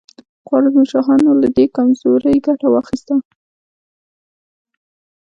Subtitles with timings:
[0.45, 3.15] خوارزم شاهانو له دې کمزورۍ ګټه واخیسته.